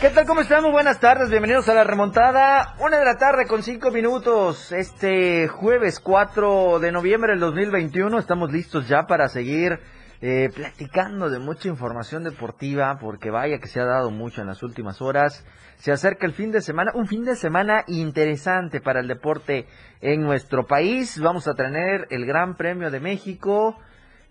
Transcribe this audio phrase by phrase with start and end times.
[0.00, 0.26] ¿Qué tal?
[0.26, 0.62] ¿Cómo están?
[0.62, 1.28] Muy buenas tardes.
[1.28, 2.76] Bienvenidos a la remontada.
[2.78, 4.70] Una de la tarde con cinco minutos.
[4.70, 8.16] Este jueves 4 de noviembre del 2021.
[8.16, 9.80] Estamos listos ya para seguir
[10.20, 12.96] eh, platicando de mucha información deportiva.
[13.00, 15.44] Porque vaya que se ha dado mucho en las últimas horas.
[15.78, 16.92] Se acerca el fin de semana.
[16.94, 19.66] Un fin de semana interesante para el deporte
[20.00, 21.18] en nuestro país.
[21.20, 23.76] Vamos a tener el Gran Premio de México.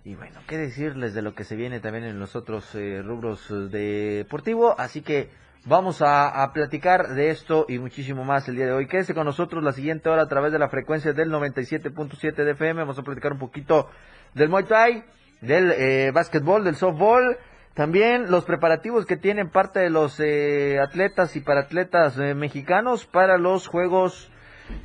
[0.05, 3.51] Y bueno, qué decirles de lo que se viene también en los otros eh, rubros
[3.51, 4.73] eh, deportivos.
[4.77, 5.29] Así que
[5.69, 8.87] Vamos a, platicar de esto y muchísimo más el día de hoy.
[8.87, 12.79] Quédese con nosotros la siguiente hora a través de la frecuencia del 97.7 de FM.
[12.79, 13.89] Vamos a platicar un poquito
[14.33, 15.03] del Muay Thai,
[15.41, 17.37] del eh, básquetbol, del softball.
[17.73, 23.37] También los preparativos que tienen parte de los eh, atletas y paratletas eh, mexicanos para
[23.37, 24.31] los Juegos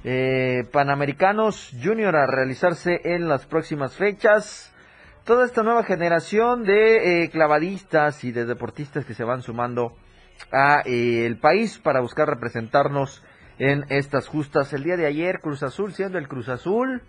[0.03, 4.75] eh, Panamericanos Junior a realizarse en las próximas fechas.
[5.22, 9.94] Toda esta nueva generación de clavadistas y de deportistas que se van sumando
[10.50, 13.22] a eh, el país para buscar representarnos
[13.58, 14.72] en estas justas.
[14.72, 17.02] El día de ayer, Cruz Azul, siendo el Cruz Azul,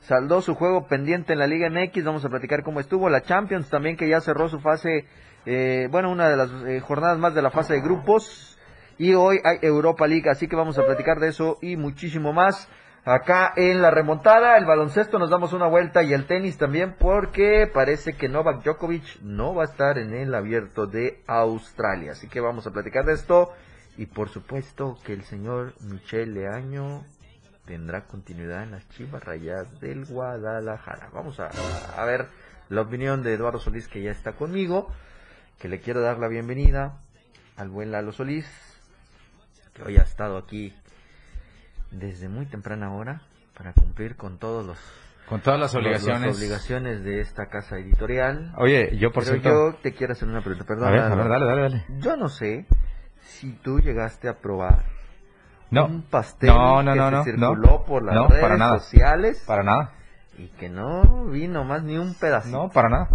[0.00, 2.04] saldó su juego pendiente en la Liga MX.
[2.04, 3.08] Vamos a platicar cómo estuvo.
[3.08, 5.06] La Champions también, que ya cerró su fase,
[5.44, 8.58] eh, bueno, una de las eh, jornadas más de la fase de grupos.
[8.96, 12.68] Y hoy hay Europa League, así que vamos a platicar de eso y muchísimo más.
[13.10, 17.66] Acá en la remontada, el baloncesto nos damos una vuelta y el tenis también porque
[17.72, 22.12] parece que Novak Djokovic no va a estar en el abierto de Australia.
[22.12, 23.54] Así que vamos a platicar de esto
[23.96, 27.02] y por supuesto que el señor Michel Leaño
[27.64, 31.08] tendrá continuidad en las Chivas Rayas del Guadalajara.
[31.10, 32.28] Vamos a ver
[32.68, 34.92] la opinión de Eduardo Solís que ya está conmigo,
[35.58, 37.00] que le quiero dar la bienvenida
[37.56, 38.46] al buen Lalo Solís,
[39.72, 40.74] que hoy ha estado aquí
[41.90, 43.22] desde muy temprana hora
[43.56, 44.78] para cumplir con todos los
[45.28, 48.52] con todas las obligaciones obligaciones de esta casa editorial.
[48.56, 50.88] Oye, yo por Pero cierto, yo te quiero hacer una pregunta, perdón.
[50.88, 51.84] a ver, a ver, dale, dale, dale.
[51.98, 52.64] Yo no sé
[53.20, 54.84] si tú llegaste a probar
[55.70, 58.78] No, un pastel No, no, que no, se circuló por las redes para nada.
[58.78, 59.90] sociales para nada,
[60.38, 62.56] y que no vino más ni un pedacito.
[62.56, 63.08] no, para nada.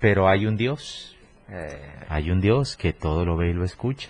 [0.00, 1.16] Pero hay un Dios,
[1.50, 1.78] Eh,
[2.08, 4.08] hay un Dios que todo lo ve y lo escucha.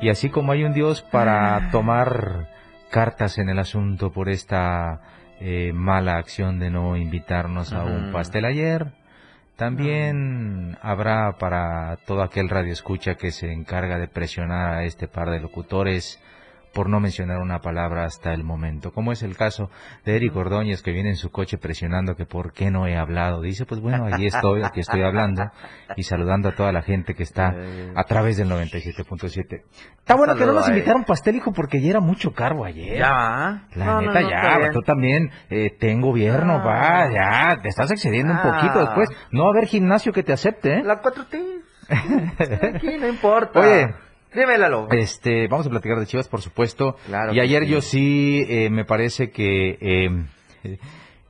[0.00, 2.48] Y así como hay un Dios para tomar
[2.90, 5.00] cartas en el asunto por esta
[5.40, 8.92] eh, mala acción de no invitarnos a un pastel ayer,
[9.56, 15.30] también habrá para todo aquel radio escucha que se encarga de presionar a este par
[15.30, 16.20] de locutores
[16.76, 19.70] por no mencionar una palabra hasta el momento, como es el caso
[20.04, 23.40] de Eric Ordóñez que viene en su coche presionando que por qué no he hablado.
[23.40, 25.50] Dice, pues bueno, allí estoy, aquí estoy hablando
[25.96, 27.54] y saludando a toda la gente que está
[27.94, 29.62] a través del 97.7.
[29.98, 32.98] Está bueno que no nos invitaron pastel, hijo, porque ya era mucho cargo ayer.
[32.98, 33.66] ya.
[33.74, 37.06] La No, no, neta, no, ya, tú también, eh, ten gobierno, Ah.
[37.06, 38.60] va, ya, te estás excediendo un Ah.
[38.60, 39.08] poquito después.
[39.30, 40.82] No va a haber gimnasio que te acepte, ¿eh?
[40.84, 41.62] La 4T.
[42.76, 43.60] Aquí no importa.
[43.60, 43.94] Oye.
[44.36, 44.88] Dímelo.
[44.90, 46.96] Este, vamos a platicar de Chivas, por supuesto.
[47.06, 47.68] Claro y ayer sí.
[47.70, 49.78] yo sí, eh, me parece que...
[49.80, 50.26] eh,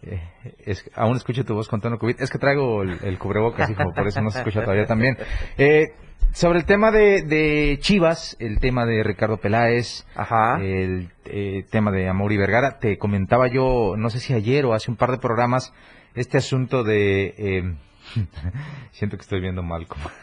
[0.03, 0.21] eh,
[0.65, 2.21] es- aún escucho tu voz con tono COVID.
[2.21, 5.17] Es que traigo el, el cubrebocas, hijo, por eso no se escucha todavía también.
[5.59, 5.93] Eh,
[6.33, 10.59] sobre el tema de, de Chivas, el tema de Ricardo Peláez, Ajá.
[10.61, 14.91] el eh, tema de Amaury Vergara, te comentaba yo, no sé si ayer o hace
[14.91, 15.73] un par de programas,
[16.15, 17.75] este asunto de...
[18.17, 18.27] eh,
[18.93, 20.05] siento que estoy viendo mal como...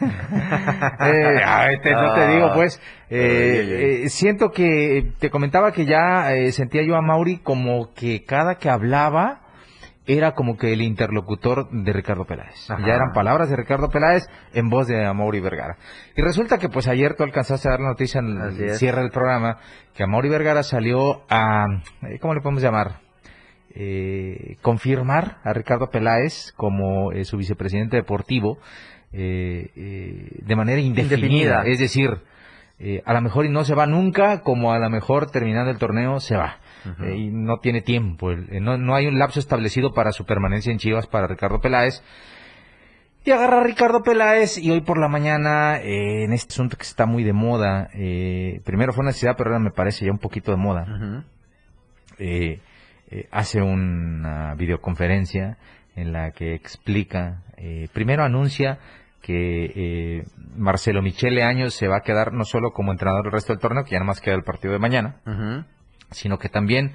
[1.00, 2.80] Eh, no te digo, pues.
[3.10, 4.02] eh, ay, ay.
[4.04, 8.56] eh, siento que te comentaba que ya eh, sentía yo a Mauri como que cada
[8.56, 9.40] que hablaba
[10.06, 12.70] era como que el interlocutor de Ricardo Peláez.
[12.70, 12.86] Ajá.
[12.86, 15.76] Ya eran palabras de Ricardo Peláez en voz de Amaury Vergara.
[16.14, 19.10] Y resulta que pues ayer tú alcanzaste a dar la noticia en el cierre del
[19.10, 19.58] programa
[19.94, 21.64] que Amaury Vergara salió a,
[22.02, 23.03] eh, ¿cómo le podemos llamar?
[23.76, 28.58] Eh, confirmar a Ricardo Peláez como eh, su vicepresidente deportivo
[29.12, 31.16] eh, eh, de manera indefinida.
[31.16, 31.62] Indefinida.
[31.66, 32.20] Es decir,
[32.78, 35.78] eh, a lo mejor y no se va nunca, como a lo mejor terminando el
[35.78, 36.58] torneo se va.
[37.16, 38.30] Y no tiene tiempo.
[38.32, 42.02] No, no hay un lapso establecido para su permanencia en Chivas para Ricardo Peláez.
[43.24, 46.82] Y agarra a Ricardo Peláez y hoy por la mañana, eh, en este asunto que
[46.82, 50.18] está muy de moda, eh, primero fue una necesidad, pero ahora me parece ya un
[50.18, 51.24] poquito de moda,
[52.18, 52.60] eh,
[53.14, 55.56] eh, hace una videoconferencia
[55.94, 58.80] en la que explica, eh, primero anuncia
[59.22, 60.24] que eh,
[60.56, 63.84] Marcelo Michele Años se va a quedar no solo como entrenador el resto del torneo,
[63.84, 65.20] que ya nada más queda el partido de mañana,
[66.10, 66.92] sino que también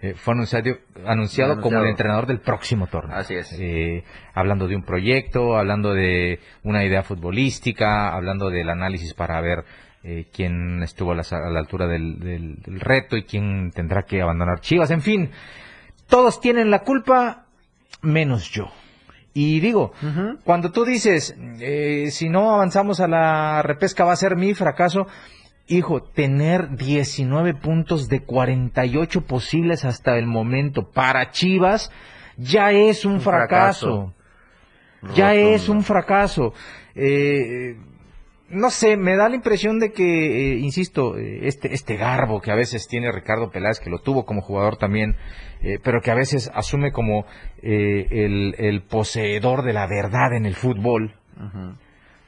[0.00, 0.76] eh, fue anunciado,
[1.06, 3.16] anunciado, como el entrenador del próximo torneo.
[3.16, 3.52] Así es.
[3.58, 9.64] Eh, hablando de un proyecto, hablando de una idea futbolística, hablando del análisis para ver
[10.02, 14.04] eh, quién estuvo a la, a la altura del, del, del, reto y quién tendrá
[14.04, 14.90] que abandonar Chivas.
[14.90, 15.30] En fin,
[16.08, 17.46] todos tienen la culpa
[18.02, 18.70] menos yo.
[19.34, 20.38] Y digo, uh -huh.
[20.44, 25.06] cuando tú dices, eh, si no avanzamos a la repesca va a ser mi fracaso,
[25.66, 31.92] hijo, tener 19 puntos de 48 posibles hasta el momento para Chivas
[32.38, 34.14] ya es un, un fracaso.
[35.00, 35.14] fracaso.
[35.16, 36.54] Ya es un fracaso.
[36.94, 37.76] Eh,
[38.50, 42.54] no sé, me da la impresión de que, eh, insisto, este, este garbo que a
[42.54, 45.16] veces tiene Ricardo Peláez, que lo tuvo como jugador también,
[45.62, 47.26] eh, pero que a veces asume como
[47.62, 51.76] eh, el, el, poseedor de la verdad en el fútbol, uh -huh.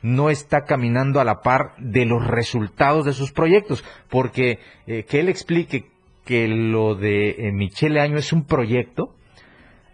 [0.02, 5.20] no está caminando a la par de los resultados de sus proyectos, porque eh, que
[5.20, 5.86] él explique
[6.26, 9.14] que lo de Michele Año es un proyecto,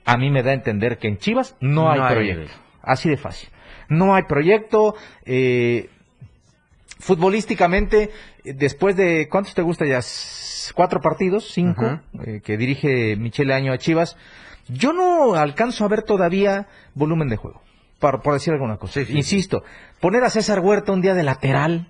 [0.04, 2.52] a mí me da a entender que en Chivas no, no hay, hay proyecto,
[2.82, 3.50] así de fácil.
[3.88, 4.94] No hay proyecto,
[5.24, 5.88] eh,
[6.98, 8.10] futbolísticamente,
[8.44, 10.00] después de, ¿cuántos te gusta ya?
[10.74, 12.26] Cuatro partidos, cinco, uh -huh.
[12.26, 14.16] eh, que dirige Michele Año a Chivas.
[14.68, 17.62] Yo no alcanzo a ver todavía volumen de juego,
[18.00, 18.94] por, por decir alguna cosa.
[18.94, 19.62] Sí, sí, Insisto,
[20.00, 21.88] poner a César Huerta un día de lateral.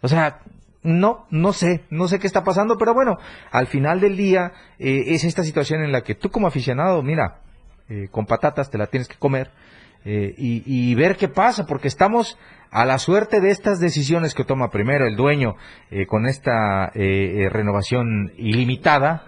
[0.00, 0.40] O sea,
[0.82, 3.16] no, no sé, no sé qué está pasando, pero bueno,
[3.50, 7.40] al final del día eh, es esta situación en la que tú como aficionado, mira,
[7.88, 9.50] eh, con patatas te la tienes que comer
[10.04, 12.38] eh, y, y, ver qué pasa, porque estamos
[12.70, 15.56] a la suerte de estas decisiones que toma primero el dueño
[15.90, 19.24] eh, con esta eh, renovación ilimitada.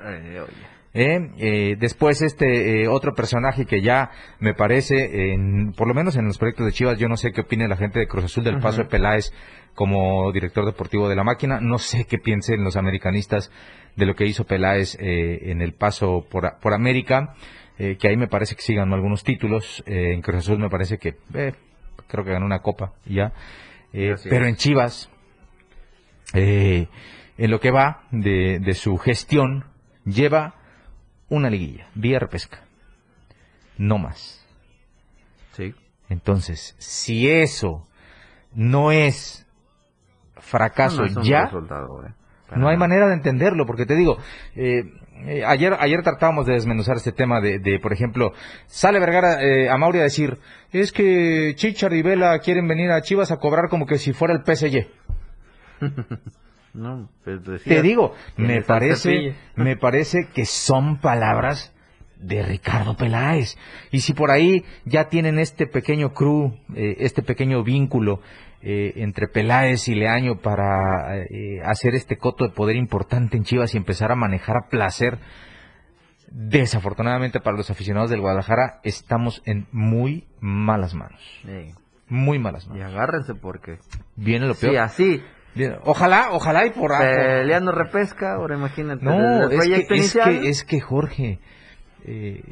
[0.92, 6.66] después este otro personaje que ya me parece, en, por lo menos en los proyectos
[6.66, 8.62] de Chivas, yo no sé qué opine la gente de Cruz Azul del uh -huh.
[8.62, 9.32] paso de Peláez
[9.74, 13.50] como director deportivo de la máquina, no sé qué piensen los americanistas
[13.94, 17.34] de lo que hizo Peláez en el paso por, por América
[17.78, 20.70] eh, que ahí me parece que sí ganó algunos títulos, eh, en Cruz Azul me
[20.70, 21.52] parece que eh,
[22.06, 23.32] creo que ganó una copa ya,
[23.92, 25.10] pero en Chivas,
[26.32, 26.88] en
[27.38, 29.64] lo que va de, de, su gestión,
[30.04, 30.54] lleva
[31.28, 32.62] una liguilla, vía repesca,
[33.78, 34.46] no más.
[35.52, 35.74] Sí.
[36.08, 37.86] Entonces, si eso
[38.54, 39.46] no es
[40.36, 42.14] fracaso no, no es
[42.54, 44.18] no hay manera de entenderlo, porque te digo,
[44.54, 44.84] eh,
[45.24, 48.32] eh, ayer, ayer tratábamos de desmenuzar este tema de, de por ejemplo,
[48.66, 50.38] sale Vergara eh, a Mauri a decir,
[50.72, 54.34] es que Chichar y Vela quieren venir a Chivas a cobrar como que si fuera
[54.34, 54.86] el PSG.
[56.74, 61.72] no, pues Te digo, me parece, me parece que son palabras
[62.20, 63.56] de Ricardo Peláez.
[63.90, 68.20] Y si por ahí ya tienen este pequeño crew, eh, este pequeño vínculo
[68.68, 73.72] eh, entre Peláez y Leaño para eh, hacer este coto de poder importante en Chivas
[73.72, 75.20] y empezar a manejar a placer.
[76.32, 81.20] Desafortunadamente para los aficionados del Guadalajara estamos en muy malas manos.
[81.44, 81.74] Sí.
[82.08, 82.82] Muy malas manos.
[82.82, 83.78] Y agárrense porque
[84.16, 84.72] viene lo peor.
[84.72, 85.22] Sí, así.
[85.84, 89.04] Ojalá, ojalá y por peleando repesca, ahora imagínate.
[89.04, 91.38] No, el, el es, que, es, que, es que Jorge,
[92.04, 92.42] eh,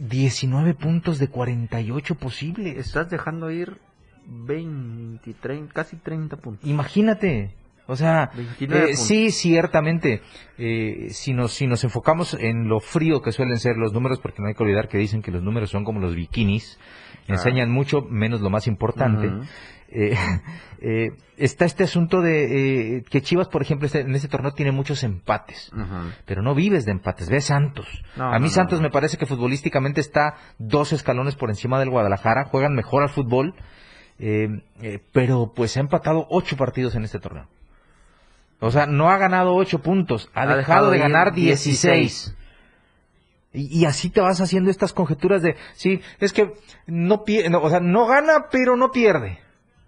[0.00, 2.76] 19 puntos de 48 posibles.
[2.76, 3.78] Estás dejando ir
[4.26, 6.68] 20, 30, casi 30 puntos.
[6.68, 7.54] Imagínate.
[7.88, 10.20] O sea, eh, sí, ciertamente,
[10.58, 14.42] eh, si, nos, si nos enfocamos en lo frío que suelen ser los números, porque
[14.42, 16.80] no hay que olvidar que dicen que los números son como los bikinis,
[17.28, 17.34] ah.
[17.34, 19.28] enseñan mucho, menos lo más importante.
[19.28, 19.46] Uh -huh.
[20.80, 25.04] eh, está este asunto de que Chivas, por ejemplo, este, en este torneo tiene muchos
[25.04, 26.12] empates, uh -huh.
[26.24, 27.86] pero no vives de empates, ve Santos.
[28.16, 28.88] No, A mí no, Santos no.
[28.88, 33.54] me parece que futbolísticamente está dos escalones por encima del Guadalajara, juegan mejor al fútbol.
[34.18, 37.46] Eh, eh, pero pues ha empatado ocho partidos en este torneo.
[38.60, 42.34] O sea, no ha ganado ocho puntos, ha, ha dejado, dejado, de ganar 16.
[43.52, 46.54] Y, y, así te vas haciendo estas conjeturas de, sí, es que
[46.86, 49.40] no no, o sea, no gana, pero no pierde.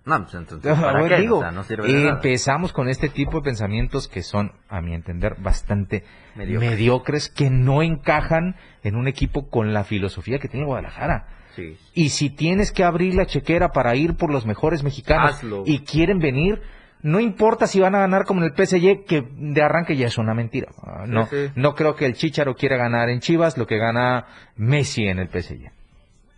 [0.09, 1.21] No, pues entonces, ¿para qué?
[1.21, 4.95] Digo, o sea, no sirve empezamos con este tipo de pensamientos que son, a mi
[4.95, 6.03] entender, bastante
[6.35, 11.27] mediocres, que no encajan en un equipo con la filosofía que tiene Guadalajara.
[11.59, 11.77] Sí.
[11.93, 15.65] Y si tienes que abrir la chequera para ir por los mejores mexicanos Hazlo.
[15.67, 16.63] y quieren venir,
[17.03, 20.19] no importa si van a ganar como en el PSG, que de arranque ya es
[20.19, 20.69] una mentira.
[21.07, 21.53] No, sí, sí.
[21.57, 25.29] no creo que el Chicharo quiera ganar en Chivas lo que gana Messi en el
[25.29, 25.73] PSG.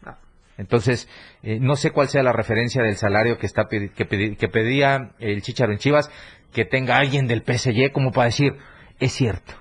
[0.07, 0.17] Ah.
[0.57, 1.07] Entonces,
[1.43, 5.43] eh, no sé cuál sea la referencia del salario que, está, que, que pedía el
[5.43, 6.11] Chicharo en Chivas,
[6.55, 8.57] que tenga alguien del PSG como para decir,
[8.99, 9.60] es cierto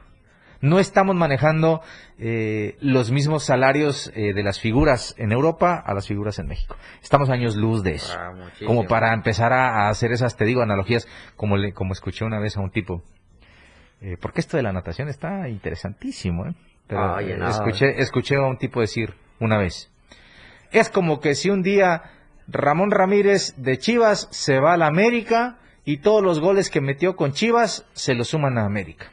[0.62, 1.82] no estamos manejando
[2.18, 6.76] eh, los mismos salarios eh, de las figuras en Europa a las figuras en México.
[7.02, 8.14] Estamos años luz de eso.
[8.18, 8.34] Ah,
[8.66, 12.40] como para empezar a, a, hacer esas, te digo, analogías, como, le, como escuché una
[12.40, 13.04] vez a un tipo
[14.02, 16.54] Eh, porque esto de la natación está interesantísimo, ¿eh?
[16.88, 17.50] Pero, eh, no.
[17.50, 19.92] escuché, escuché a un tipo decir una vez,
[20.72, 22.04] es como que si un día
[22.48, 27.16] Ramón Ramírez de Chivas se va a la América y todos los goles que metió
[27.16, 29.12] con Chivas se los suman a América.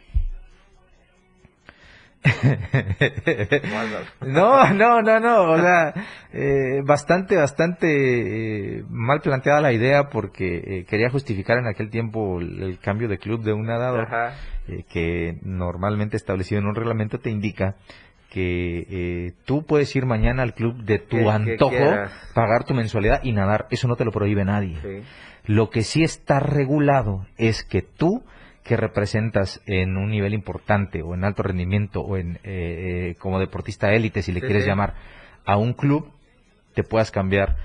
[4.23, 5.95] No, no, no, no, o sea,
[6.33, 12.41] eh, bastante, bastante eh, mal planteada la idea porque eh, quería justificar en aquel tiempo
[12.41, 14.09] el, el cambio de club de un nadador
[14.89, 17.77] que normalmente establecido en un reglamento te indica
[18.31, 21.75] que eh, tú puedes ir mañana al club de tu Que- antojo,
[22.35, 24.77] pagar tu mensualidad y nadar, eso no te lo prohíbe nadie.
[24.83, 25.03] Sí.
[25.47, 28.25] Lo que sí está regulado es que tú,
[28.67, 33.39] que representas en un nivel importante o en alto rendimiento o en eh, eh, como
[33.39, 34.69] deportista élite, si le Sí, quieres sí.
[34.69, 34.95] llamar,
[35.45, 36.11] a un club,
[36.75, 37.57] te puedas cambiar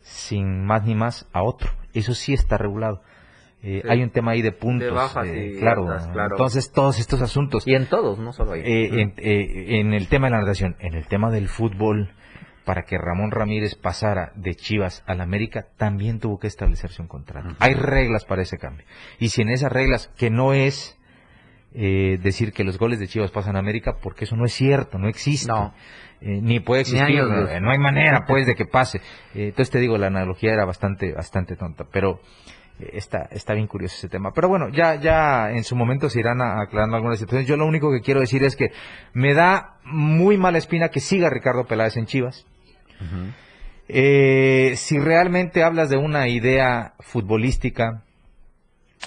[0.00, 1.70] sin más ni más a otro.
[1.92, 3.02] Eso sí está regulado.
[3.62, 3.88] Eh, Sí.
[3.88, 6.34] Hay un tema ahí de puntos, bajas eh, y claro, altas, claro.
[6.34, 7.66] Entonces todos estos asuntos.
[7.66, 8.62] Y en todos, no solo ahí.
[8.64, 12.10] Eh, en, en el tema de la natación, en el tema del fútbol,
[12.64, 17.48] para que Ramón Ramírez pasara de Chivas al América, también tuvo que establecerse un contrato.
[17.58, 18.86] Hay reglas para ese cambio.
[19.18, 20.96] Y si en esas reglas, que no es
[21.74, 24.98] eh, decir que los goles de Chivas pasan a América, porque eso no es cierto,
[24.98, 25.50] no existe.
[25.50, 25.74] No.
[26.20, 27.28] Eh, ni puede existir, años
[27.60, 28.98] no, hay manera pues de que pase.
[29.34, 32.20] Eh, entonces te digo, la analogía era bastante, bastante tonta, pero
[32.78, 34.30] eh, está, está bien curioso ese tema.
[34.32, 37.48] Pero bueno, ya, ya en su momento se irán a- aclarando algunas situaciones.
[37.48, 38.70] Yo lo único que quiero decir es que
[39.14, 42.46] me da muy mala espina que siga Ricardo Peláez en Chivas.
[43.88, 48.04] Eh, si realmente hablas de una idea futbolística,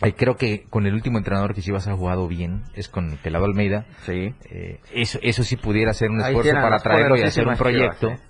[0.01, 3.45] eh, creo que con el último entrenador que Chivas ha jugado bien es con Pelado
[3.45, 3.85] Almeida.
[4.05, 4.33] Sí.
[4.51, 8.09] Eh, eso, eso sí pudiera ser un Ahí esfuerzo para traerlo y hacer un proyecto.
[8.09, 8.21] Chivas,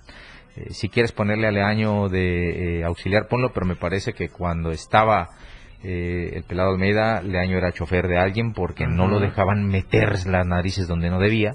[0.56, 4.70] Eh, si quieres ponerle al año de eh, auxiliar, ponlo, pero me parece que cuando
[4.70, 5.28] estaba
[5.82, 10.46] eh, el pelado Almeida, Leaño era chofer de alguien porque no lo dejaban meter las
[10.46, 11.52] narices donde no debía.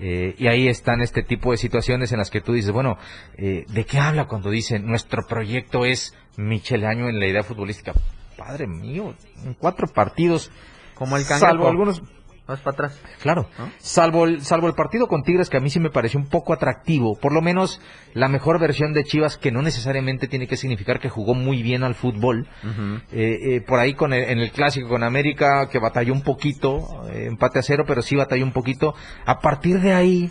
[0.00, 2.98] Eh, y ahí están este tipo de situaciones en las que tú dices, bueno,
[3.36, 7.94] eh, ¿de qué habla cuando dice nuestro proyecto es Michel Año en la idea futbolística?
[8.36, 10.50] Padre mío, en cuatro partidos,
[10.94, 12.02] Como el salvo algunos,
[12.46, 13.00] Vas para atrás.
[13.22, 13.72] Claro, ¿No?
[13.78, 16.52] salvo el, salvo el partido con Tigres que a mí sí me pareció un poco
[16.52, 17.80] atractivo, por lo menos
[18.14, 21.82] la mejor versión de Chivas que no necesariamente tiene que significar que jugó muy bien
[21.82, 22.46] al fútbol.
[23.10, 27.02] Eh, eh, por ahí con el- en el clásico con América que batalló un poquito,
[27.10, 28.94] eh, empate a cero, pero sí batalló un poquito.
[29.24, 30.30] A partir de ahí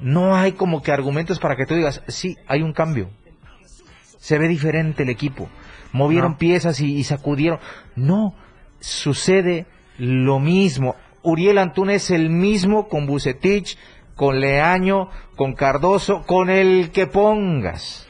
[0.00, 3.10] no hay como que argumentos para que tú digas, sí, hay un cambio.
[4.18, 5.48] Se ve diferente el equipo.
[5.92, 6.38] Movieron No.
[6.38, 7.58] piezas y, y sacudieron.
[7.96, 8.34] No,
[8.80, 9.66] sucede
[9.98, 10.96] lo mismo.
[11.22, 13.76] Uriel Antún es el mismo con Bucetich,
[14.14, 18.06] con Leaño, con Cardoso, con el que pongas.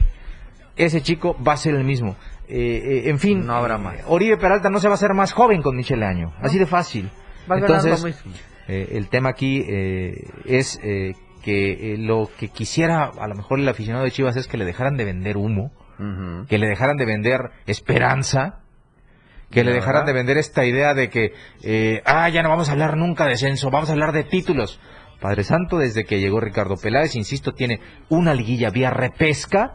[0.75, 2.15] Ese chico va a ser el mismo.
[2.47, 3.95] Eh, eh, en fin, No habrá más.
[3.99, 6.33] eh, Oribe Peralta no se va a hacer más joven con Michel Leaño.
[6.41, 7.09] Así de fácil.
[7.49, 8.03] Entonces,
[8.67, 13.67] eh, el tema aquí eh, es eh, que lo que quisiera a lo mejor el
[13.67, 15.71] aficionado de Chivas es que le dejaran de vender humo,
[16.47, 18.59] que le dejaran de vender esperanza,
[19.51, 22.73] que le dejaran de vender esta idea de que, eh, ah, ya no vamos a
[22.73, 24.79] hablar nunca de descenso, vamos a hablar de títulos.
[25.19, 29.73] Padre Santo, desde que llegó Ricardo Peláez, insisto, tiene una liguilla vía repesca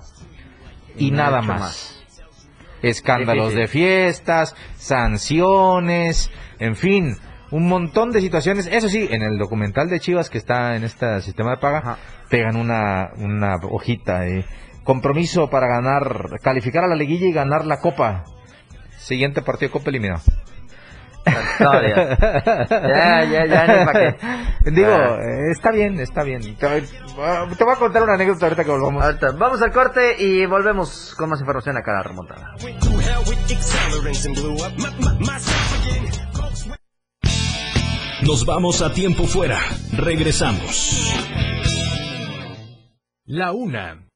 [0.96, 1.60] y, Y no ha nada más.
[1.60, 2.04] más.
[2.82, 3.60] Escándalos Difícil.
[3.60, 7.16] de fiestas, sanciones, en fin,
[7.50, 8.66] un montón de situaciones.
[8.66, 11.98] Eso sí, en el documental de Chivas que está en este sistema de paga, Ajá.
[12.28, 14.44] pegan una, una hojita de
[14.84, 18.24] compromiso para ganar, calificar a la liguilla y ganar la copa.
[19.04, 20.22] Siguiente partido Copa eliminado.
[21.26, 24.70] Ya, ya, ya, qué.
[24.70, 25.18] Digo, Ah.
[25.52, 26.40] está bien, está bien.
[26.56, 29.02] Te, te voy a contar una anécdota ahorita que volvamos.
[29.04, 32.54] Ahorita, vamos al corte y volvemos con más información acá a la remontada.
[38.22, 39.60] Nos vamos a tiempo fuera.
[39.92, 41.12] Regresamos.
[43.26, 44.08] La una.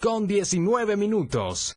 [0.00, 1.76] Con 19 minutos.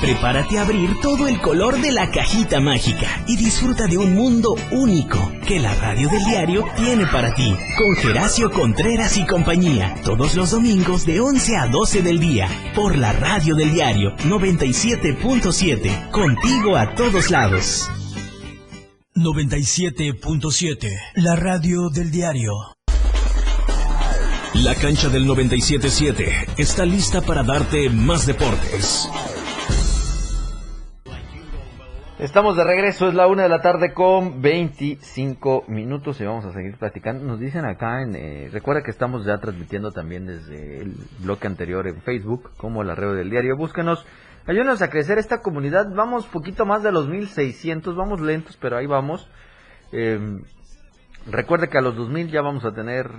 [0.00, 4.54] Prepárate a abrir todo el color de la cajita mágica y disfruta de un mundo
[4.70, 7.54] único que la radio del diario tiene para ti.
[7.76, 12.96] Con Geracio Contreras y compañía, todos los domingos de 11 a 12 del día, por
[12.96, 17.90] la radio del diario 97.7, contigo a todos lados.
[19.14, 22.52] 97.7, la radio del diario.
[24.54, 29.08] La cancha del 97.7 está lista para darte más deportes.
[32.20, 36.52] Estamos de regreso, es la una de la tarde con 25 minutos y vamos a
[36.52, 37.24] seguir platicando.
[37.24, 41.88] Nos dicen acá, en, eh, recuerda que estamos ya transmitiendo también desde el bloque anterior
[41.88, 43.56] en Facebook, como la red del diario.
[43.56, 44.04] Búsquenos,
[44.46, 45.86] ayúdenos a crecer esta comunidad.
[45.94, 49.26] Vamos poquito más de los 1600, vamos lentos, pero ahí vamos.
[49.90, 50.42] Eh,
[51.24, 53.10] recuerde que a los 2000 ya vamos a tener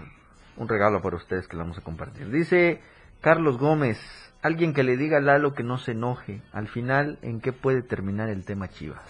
[0.58, 2.30] un regalo para ustedes que le vamos a compartir.
[2.30, 2.82] Dice
[3.20, 4.00] Carlos Gómez,
[4.42, 6.42] alguien que le diga a Lalo que no se enoje.
[6.52, 9.02] Al final, ¿en qué puede terminar el tema Chivas?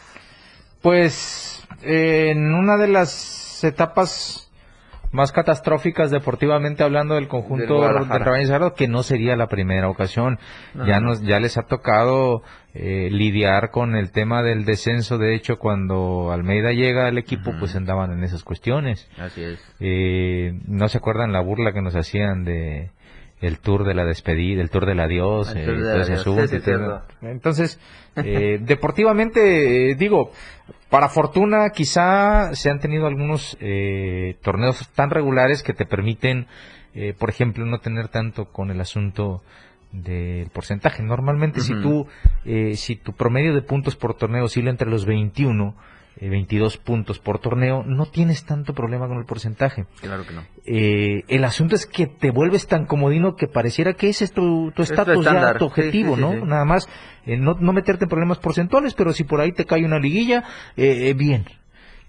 [0.81, 4.51] Pues en una de las etapas
[5.11, 8.19] más catastróficas deportivamente hablando del conjunto Del de.
[8.19, 10.39] Trabajo que no sería la primera ocasión.
[10.73, 11.09] No, ya no.
[11.09, 15.17] nos ya les ha tocado eh, lidiar con el tema del descenso.
[15.17, 19.09] De hecho, cuando Almeida llega al equipo, pues andaban en esas cuestiones.
[19.17, 19.75] Así es.
[19.79, 22.91] Eh, no se acuerdan la burla que nos hacían de
[23.41, 26.21] el tour de la despedida, el tour del adiós, El tour del todo ese adiós,
[26.21, 27.27] asunto sí, sí.
[27.27, 27.79] Entonces,
[28.15, 30.31] eh, deportivamente, eh, digo,
[30.89, 36.47] para fortuna quizá se han tenido algunos eh, torneos tan regulares que te permiten,
[36.93, 39.41] eh, por ejemplo, no tener tanto con el asunto
[39.91, 41.03] del porcentaje.
[41.03, 42.07] Normalmente si tú,
[42.45, 45.75] eh, si tu promedio de puntos por torneo oscila entre los 21,
[46.17, 49.85] eh, 22 puntos por torneo, no tienes tanto problema con el porcentaje.
[50.01, 50.43] Claro que no.
[50.65, 54.71] Eh, el asunto es que te vuelves tan comodino que pareciera que ese es tu
[54.75, 56.33] tu Es tu estatus, tu Sí, objetivo, sí, sí, ¿no?
[56.33, 56.41] sí.
[56.45, 56.87] Nada más
[57.25, 60.43] eh, no, no meterte en problemas porcentuales, pero si por ahí te cae una liguilla,
[60.75, 61.45] eh, eh, bien.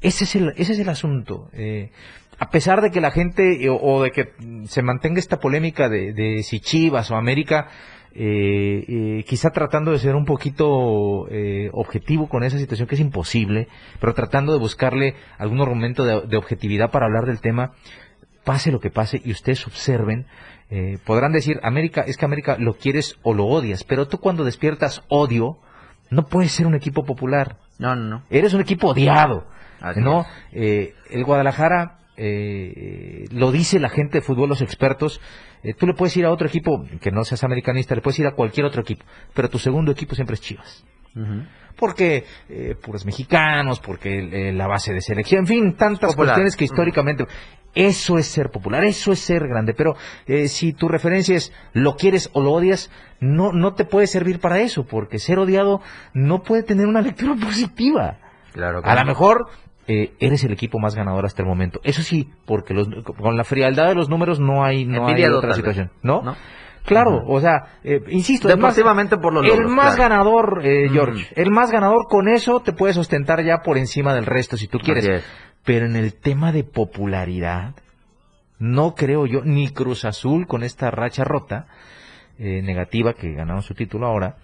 [0.01, 1.49] Ese es el, ese es el asunto.
[1.53, 1.91] Eh,
[2.39, 4.33] a pesar de que la gente, o, o de que
[4.67, 7.69] se mantenga esta polémica de, de si Chivas o América,
[8.15, 13.01] eh, eh, quizá tratando de ser un poquito eh, objetivo con esa situación que es
[13.01, 13.69] imposible,
[14.01, 17.73] pero tratando de buscarle algún argumento de, de objetividad para hablar del tema,
[18.45, 20.27] pase lo que pase y ustedes observen,
[20.71, 24.45] eh, podrán decir, América, es que América lo quieres o lo odias, pero tú cuando
[24.45, 25.59] despiertas odio,
[26.11, 28.23] no puedes ser un equipo popular, No, no, no.
[28.31, 29.47] eres un equipo odiado,
[29.81, 30.25] Así ¿no?
[30.53, 35.21] Eh, el Guadalajara, eh, lo dice la gente de fútbol, los expertos,
[35.65, 38.29] eh, tú le puedes ir a otro equipo que no seas americanista, le puedes ir
[38.29, 39.05] a cualquier otro equipo,
[39.35, 40.85] pero tu segundo equipo siempre es Chivas.
[41.77, 46.37] Porque eh, puros mexicanos, porque la base de selección, en fin, tantas Popular.
[46.37, 47.27] cuestiones que históricamente
[47.75, 49.97] eso es ser popular, eso es ser grande, pero
[50.47, 54.61] si tu referencia es lo quieres o lo odias, no no te puede servir para
[54.61, 55.81] eso, porque ser odiado
[56.15, 58.19] no puede tener una lectura positiva.
[58.53, 59.49] Claro que A lo mejor
[59.89, 61.81] eh, eres el equipo más ganador hasta el momento.
[61.83, 65.55] Eso sí, porque los- con la frialdad de los números no hay no hay otra
[65.55, 65.91] situación.
[66.03, 66.23] ¿no?
[66.23, 66.37] ¿No?
[66.85, 70.11] Claro, o sea, eh, insisto, el más- Deportivamente por los el logros, más claro.
[70.15, 70.89] ganador, eh.
[70.93, 74.67] George, el más ganador con eso te puedes ostentar ya por encima del resto si
[74.67, 75.25] tú quieres.
[75.65, 77.77] Pero en el tema de popularidad,
[78.59, 81.67] no creo yo, ni Cruz Azul con esta racha rota
[82.39, 84.37] eh, negativa que ganaron su título ahora,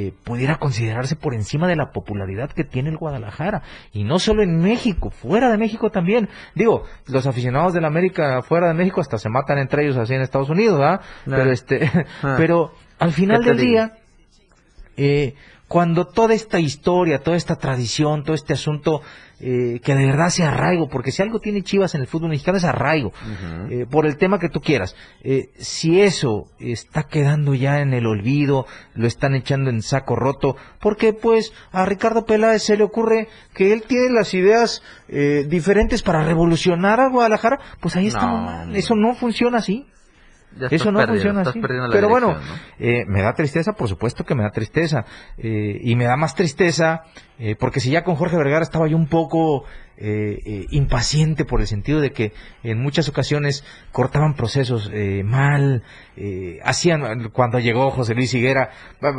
[0.00, 3.62] eh, pudiera considerarse por encima de la popularidad que tiene el Guadalajara.
[3.92, 6.28] Y no solo en México, fuera de México también.
[6.54, 10.20] Digo, los aficionados del América fuera de México hasta se matan entre ellos así en
[10.20, 11.00] Estados Unidos, ¿ah?
[11.26, 11.34] No.
[11.34, 11.90] Pero este,
[12.22, 12.34] Ah.
[12.38, 13.70] pero al final ¿Qué te del digo?
[13.72, 13.92] día,
[14.96, 15.34] eh,
[15.66, 19.02] cuando toda esta historia, toda esta tradición, todo este asunto
[19.40, 22.58] eh, que de verdad sea arraigo, porque si algo tiene Chivas en el fútbol mexicano
[22.58, 23.12] es arraigo,
[23.70, 24.96] eh, por el tema que tú quieras.
[25.22, 30.56] Eh, si eso está quedando ya en el olvido, lo están echando en saco roto,
[30.80, 36.02] porque pues a Ricardo Peláez se le ocurre que él tiene las ideas eh, diferentes
[36.02, 38.74] para revolucionar a Guadalajara, pues ahí está No.
[38.74, 39.86] Eso no funciona así.
[40.66, 41.60] Eso no funciona así.
[41.92, 42.28] Pero bueno,
[42.78, 45.04] eh, me da tristeza, por supuesto que me da tristeza.
[45.38, 47.02] Eh, y me da más tristeza
[47.38, 49.64] eh, porque si ya con Jorge Vergara estaba yo un poco
[49.96, 55.82] eh, impaciente por el sentido de que en muchas ocasiones cortaban procesos eh, mal,
[56.16, 58.70] eh, hacían, cuando llegó José Luis Higuera,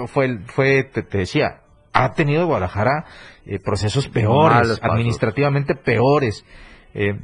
[0.07, 1.61] fue, el- fue te, te decía,
[1.93, 3.05] ha tenido Guadalajara
[3.45, 6.45] eh, procesos peores, Malos administrativamente peores.
[6.93, 7.19] Eh,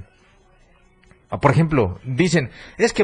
[1.41, 3.03] Por ejemplo, dicen, es que,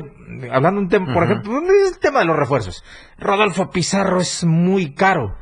[0.51, 2.83] hablando de un tema, por ejemplo, el tema de los refuerzos.
[3.17, 5.35] Rodolfo Pizarro es muy caro.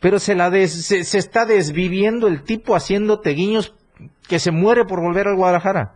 [0.00, 3.74] Pero se la des- se, se está desviviendo el tipo haciendo guiños
[4.28, 5.94] que se muere por volver al Guadalajara.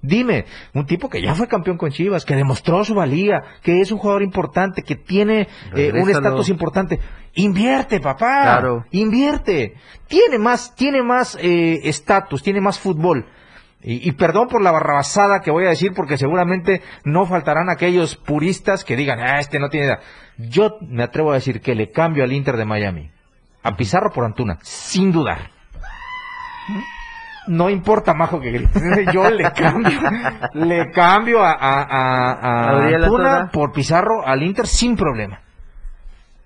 [0.00, 0.44] Dime,
[0.74, 3.98] un tipo que ya fue campeón con Chivas, que demostró su valía, que es un
[3.98, 7.00] jugador importante, que tiene eh, un estatus importante.
[7.34, 8.42] Invierte, papá.
[8.42, 8.84] Claro.
[8.92, 9.74] Invierte.
[10.06, 13.26] Tiene más, tiene más eh, estatus, tiene más fútbol.
[13.82, 18.16] Y, y perdón por la barrabasada que voy a decir, porque seguramente no faltarán aquellos
[18.16, 20.00] puristas que digan, ah, este no tiene edad.
[20.36, 23.10] Yo me atrevo a decir que le cambio al Inter de Miami.
[23.62, 25.50] A Pizarro por Antuna, sin dudar.
[27.48, 28.82] No importa, Majo, que grites.
[29.12, 30.00] Yo le cambio.
[30.54, 35.40] le cambio a, a, a, a ¿Abriría la Antuna por Pizarro al Inter sin problema.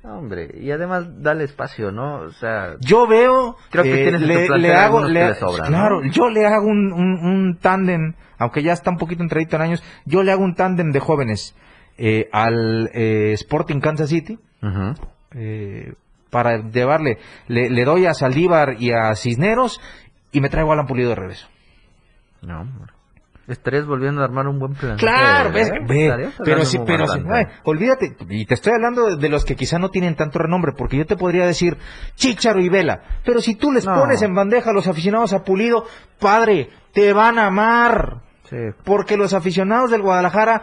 [0.04, 2.22] Hombre, y además dale espacio, ¿no?
[2.22, 5.28] O sea, Yo veo, Creo que eh, tienes tu le, le hago, algunos que le-
[5.28, 6.10] le sobran, claro, ¿no?
[6.10, 9.84] yo le hago un, un, un tándem, aunque ya está un poquito entradito en años,
[10.04, 11.54] yo le hago un tándem de jóvenes
[11.98, 14.38] eh, al eh, Sporting Kansas City,
[15.34, 15.92] eh,
[16.30, 19.80] para llevarle, le, le doy a Saldívar y a Cisneros
[20.32, 21.46] y me traigo a Alan Pulido de regreso.
[22.42, 22.91] no, hombre.
[23.48, 24.96] Estarías volviendo a armar un buen plan.
[24.98, 25.72] Claro, ves, ¿eh?
[25.86, 27.20] ve, pero sí, pero sí,
[27.64, 30.96] olvídate, y te estoy hablando de, de los que quizá no tienen tanto renombre, porque
[30.96, 31.76] yo te podría decir
[32.14, 33.94] Chicharo y Vela, pero si tú les No.
[33.96, 35.84] pones en bandeja a los aficionados a Pulido,
[36.20, 40.62] padre, te van a amar, Sí, porque los aficionados del Guadalajara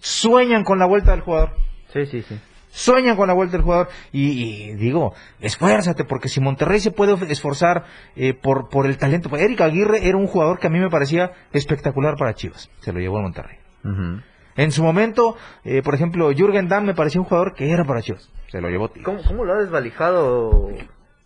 [0.00, 1.50] sueñan con la vuelta del jugador.
[1.92, 2.38] sí, sí, sí.
[2.76, 7.14] Sueñan con la vuelta del jugador y, y digo, esfuérzate, porque si Monterrey se puede
[7.30, 7.84] esforzar
[8.16, 9.28] eh, por, por el talento.
[9.30, 12.68] Pues Eric Aguirre era un jugador que a mí me parecía espectacular para Chivas.
[12.80, 13.58] Se lo llevó a Monterrey.
[13.84, 14.20] Ujú.
[14.56, 18.02] En su momento, eh, por ejemplo, Jürgen Damm me parecía un jugador que era para
[18.02, 18.28] Chivas.
[18.48, 18.90] Se lo llevó.
[19.04, 20.68] ¿Cómo, ¿Cómo lo ha desvalijado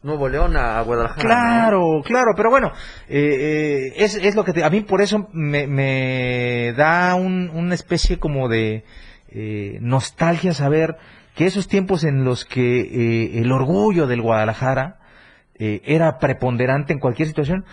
[0.02, 1.20] Nuevo León a, Guadalajara?
[1.22, 2.72] Claro, claro, pero bueno,
[3.08, 7.50] eh, eh, es, es lo que te- a mí por eso me, me da un-
[7.54, 8.84] una especie como de
[9.30, 10.96] eh, nostalgia saber
[11.38, 14.96] que esos tiempos en los que eh, el orgullo del Guadalajara
[15.55, 17.64] eh, era preponderante en cualquier situación,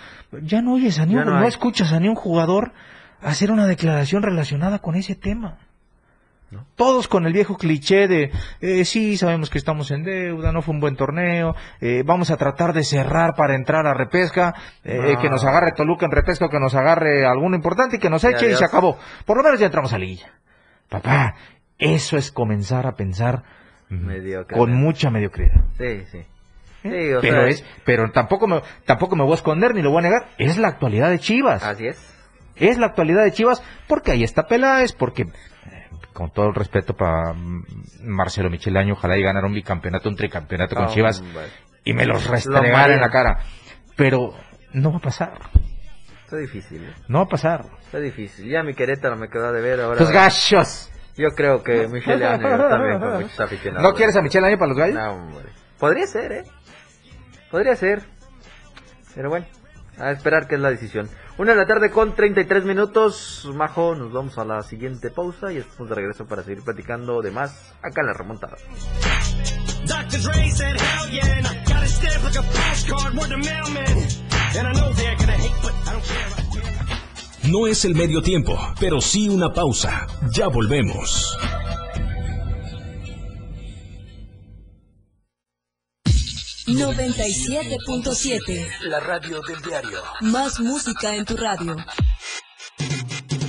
[0.43, 2.71] ya no oyes a ni un- no escuchas a ni un jugador
[3.21, 5.57] hacer una declaración relacionada con ese tema.
[6.75, 10.73] Todos con el viejo cliché de, eh, sí, sabemos que estamos en deuda, no fue
[10.73, 15.19] un buen torneo, eh, vamos a tratar de cerrar para entrar a repesca, eh, No.
[15.21, 18.23] que nos agarre Toluca en repesca, o que nos agarre alguno importante y que nos
[18.23, 18.97] eche y se acabó.
[19.25, 20.31] Por lo menos ya entramos a liguilla.
[20.87, 21.33] Papá,
[21.77, 23.43] eso es comenzar a pensar
[23.89, 24.57] Mediocre.
[24.57, 25.61] con mucha mediocridad.
[25.77, 26.17] Sí, sí.
[26.19, 26.25] ¿eh?
[26.83, 29.89] Sí, o pero sea- es, pero tampoco me, tampoco me voy a esconder ni lo
[29.91, 31.63] voy a negar, es la actualidad de Chivas.
[31.63, 32.13] Así es.
[32.55, 35.27] Es la actualidad de Chivas porque ahí está Peláez, porque eh,
[36.13, 37.33] con todo el respeto para
[38.01, 41.23] Marcelo Michelaño, ojalá y ganara un bicampeonato, un tricampeonato con Chivas
[41.83, 43.39] y me los Lo restregara en la cara.
[43.95, 44.33] Pero
[44.73, 45.33] no va a pasar,
[46.25, 46.93] Está difícil, ¿eh?
[47.07, 47.65] no va a pasar.
[47.83, 48.49] Está difícil.
[48.49, 49.99] Ya mi Querétaro me quedó de ver ahora.
[49.99, 50.91] Los gachos.
[51.17, 53.83] Yo creo que Michelle Año también con muchos aficionados.
[53.83, 54.95] ¿No quieres a Michelaño para los gallos?
[54.95, 55.49] No, hombre.
[55.79, 56.43] Podría ser, ¿eh?
[57.49, 58.03] Podría ser.
[59.13, 59.45] Pero bueno,
[59.97, 61.09] a esperar que es la decisión.
[61.37, 63.49] Una de la tarde con 33 minutos.
[63.53, 67.31] Majo, nos vamos a la siguiente pausa y estamos de regreso para seguir platicando de
[67.31, 68.57] más acá en la remontada.
[69.85, 70.19] Dr.
[70.21, 74.07] Dre said, hell yeah, and I got it stamped like a postcard, word to mailman.
[74.57, 76.44] And I know they're gonna hate, but I don't care.
[77.49, 80.07] No es el medio tiempo, pero sí una pausa.
[80.33, 81.37] Ya volvemos.
[86.65, 90.01] .7 La radio del diario.
[90.21, 91.75] Más música en tu radio.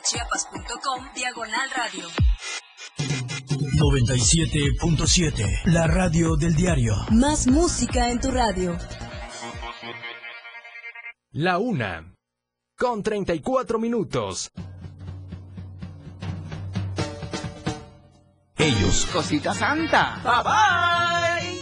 [0.00, 2.06] www.diariodechiapas.com Diagonal Radio
[3.76, 5.72] 97.7.
[5.72, 6.94] La radio del diario.
[7.10, 8.76] Más música en tu radio
[11.32, 12.14] La una.
[12.76, 14.50] Con 34 minutos.
[18.56, 20.20] Ellos, Cosita Santa.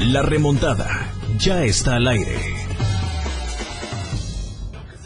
[0.00, 0.88] La remontada
[1.38, 2.36] ya está al aire.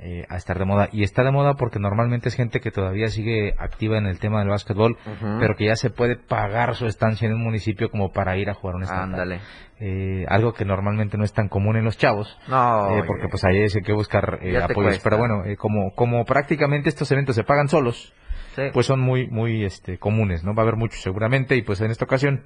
[0.00, 0.88] eh, a estar de moda.
[0.92, 4.38] Y está de moda porque normalmente es gente que todavía sigue activa en el tema
[4.40, 4.96] del básquetbol,
[5.40, 8.54] pero que ya se puede pagar su estancia en un municipio como para ir a
[8.54, 8.84] jugar un.
[8.84, 9.40] Ándale.
[9.80, 12.36] Eh, algo que normalmente no es tan común en los chavos.
[12.48, 14.98] No, Eh, porque pues ahí hay que buscar eh, apoyos.
[15.00, 18.12] Pero bueno, eh, como, como prácticamente estos eventos se pagan solos,
[18.56, 18.62] Sí.
[18.72, 20.52] pues son muy, muy este, comunes, ¿no?
[20.54, 22.42] Va a haber muchos seguramente y pues en esta ocasión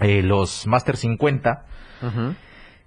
[0.00, 1.66] eh, los Master 50,
[2.02, 2.34] Ujú.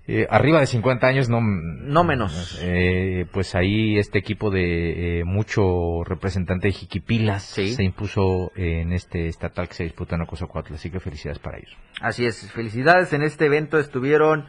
[0.06, 2.60] Eh, arriba de 50 años, no, No menos.
[2.62, 7.74] eh, pues ahí este equipo de eh, mucho representante de Jiquipilas Sí.
[7.74, 11.76] se impuso en este estatal que se disputó en Ocosocuautla, así que felicidades para ellos.
[12.02, 13.14] Así es, felicidades.
[13.14, 14.46] En este evento estuvieron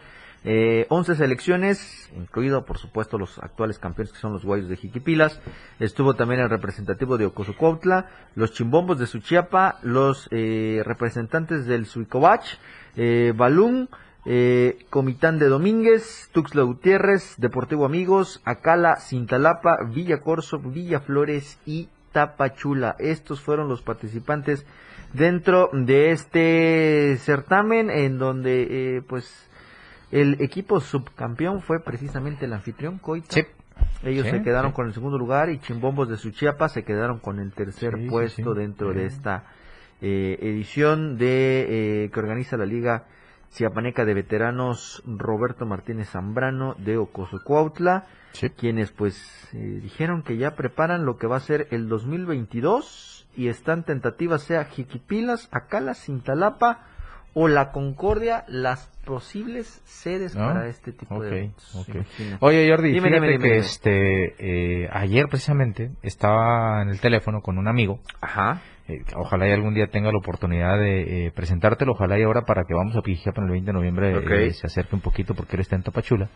[0.47, 5.41] eh, 11 selecciones, incluido por supuesto los actuales campeones que son los Guayos de Jiquipilas.
[5.81, 12.45] Estuvo también el representativo de Ocosocuautla, los Chimbombos de Suchiapa, los eh, representantes del Suicobach,
[12.97, 13.89] eh, Balún,
[14.27, 21.89] eh, Comitán de Domínguez, Tuxtla Gutiérrez, Deportivo Amigos, Acala, Cintalapa, Villa Corso, Villa Flores y
[22.13, 22.97] Tapachula.
[22.99, 24.65] Estos fueron los participantes
[25.13, 29.49] dentro de este certamen en donde eh, pues
[30.11, 33.37] el equipo subcampeón fue precisamente el anfitrión Coita.
[34.05, 34.77] Ellos Sí, se quedaron sí.
[34.77, 38.93] con el segundo lugar y Chimbombos de Suchiapa se quedaron con el tercer puesto dentro
[38.93, 39.45] de esta
[40.01, 43.07] eh, edición de eh, que organiza la Liga
[43.55, 48.07] Chiapaneca de Veteranos Roberto Martínez Zambrano de Ocosocuautla,
[48.57, 49.17] quienes pues
[49.53, 54.43] eh, dijeron que ya preparan lo que va a ser el 2022 y están tentativas
[54.43, 56.94] sea Jiquipilas, Acala, Cintalapa
[57.35, 60.47] o La Concordia las posibles sedes ¿No?
[60.47, 61.51] para este tipo de.
[62.41, 64.35] Oye, Jordi, Dime, fíjate dime, dime, que este
[64.85, 68.01] eh, ayer precisamente estaba en el teléfono con un amigo.
[68.21, 68.63] Ajá.
[68.87, 71.93] Eh, ojalá y algún día tenga la oportunidad de eh, presentártelo.
[71.93, 74.31] Ojalá y ahora para que vamos a Pijijiapa el 20 de noviembre Ok.
[74.31, 76.29] eh, se acerque un poquito porque él está en Tapachula.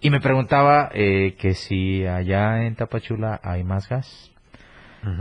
[0.00, 4.30] Y me preguntaba eh, que si allá en Tapachula hay más gas.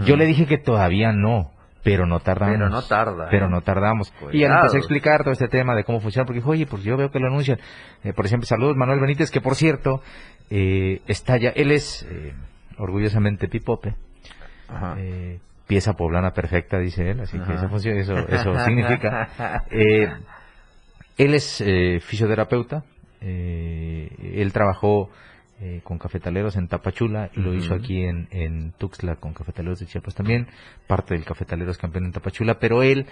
[0.05, 1.51] Yo le dije que todavía no,
[1.83, 2.57] pero no tardamos.
[2.57, 4.13] Pero no tarda, Pero no tardamos.
[4.31, 6.83] Y ya empecé a explicar todo este tema de cómo funciona, porque dijo, oye, pues
[6.83, 7.59] yo veo que lo anuncian.
[8.03, 10.01] Eh, por ejemplo, saludos Manuel Benítez, que por cierto,
[10.49, 12.33] eh, está ya, él es eh,
[12.77, 13.95] orgullosamente pipope.
[14.67, 14.95] Ajá.
[14.97, 17.53] Eh, pieza poblana perfecta, dice él, así que Ajá.
[17.53, 19.63] esa función, eso, eso significa.
[19.71, 20.09] Eh,
[21.17, 22.83] él es eh, fisioterapeuta,
[23.21, 25.09] eh, él trabajó
[25.62, 29.86] eh, con cafetaleros en Tapachula y lo hizo aquí en, en Tuxtla con cafetaleros de
[29.86, 30.47] Chiapas también,
[30.88, 33.06] parte del cafetaleros campeón en Tapachula, pero él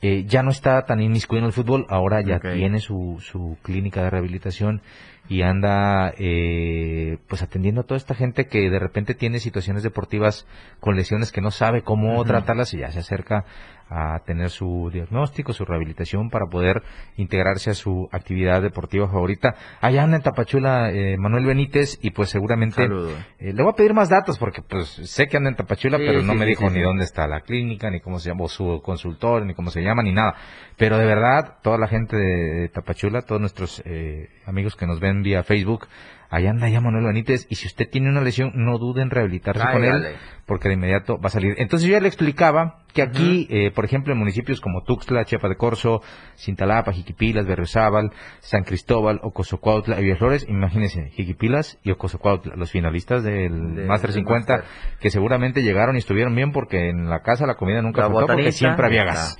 [0.00, 4.02] eh, ya no está tan inmiscuido en el fútbol, ahora ya tiene su, su clínica
[4.02, 4.82] de rehabilitación
[5.28, 10.46] y anda eh, pues atendiendo a toda esta gente que de repente tiene situaciones deportivas
[10.80, 13.44] con lesiones que no sabe cómo tratarlas y ya se acerca
[13.92, 16.82] a tener su diagnóstico, su rehabilitación para poder
[17.16, 19.54] integrarse a su actividad deportiva favorita.
[19.80, 23.92] Allá anda en Tapachula eh, Manuel Benítez y pues seguramente eh, le voy a pedir
[23.92, 26.68] más datos porque pues sé que anda en Tapachula, Sí, pero no sí, me dijo
[26.68, 29.70] sí, ni dónde está la clínica, ni cómo se llama o su consultorio, ni cómo
[29.70, 30.34] se llama, ni nada.
[30.76, 35.22] Pero de verdad, toda la gente de Tapachula, todos nuestros eh, amigos que nos ven
[35.22, 35.86] vía Facebook,
[36.32, 39.64] Allá anda ya Manuel Benítez y si usted tiene una lesión, no dude en rehabilitarse
[39.70, 40.16] con él.
[40.52, 41.54] Porque de inmediato va a salir.
[41.56, 45.48] Entonces yo ya le explicaba que aquí, eh, por ejemplo, en municipios como Tuxtla, Chiapa
[45.48, 46.02] de Corzo,
[46.36, 48.10] Cintalapa, Jiquipilas, Berriozábal,
[48.40, 54.20] San Cristóbal, Ocosocuautla y Villaflores, imagínense, Jiquipilas y Ocosocuautla, los finalistas del Del- Master del
[54.20, 54.70] 50, Master.
[55.00, 58.26] que seguramente llegaron y estuvieron bien porque en la casa la comida nunca La faltó
[58.26, 59.38] porque siempre había gas.